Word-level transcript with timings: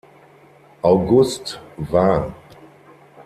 August 0.83 1.59
war. 1.77 2.33